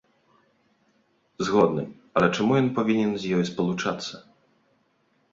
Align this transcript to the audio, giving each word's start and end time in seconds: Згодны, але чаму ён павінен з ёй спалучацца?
Згодны, 1.49 1.83
але 2.21 2.29
чаму 2.37 2.51
ён 2.61 2.69
павінен 2.77 3.11
з 3.19 3.23
ёй 3.41 3.45
спалучацца? 3.51 4.13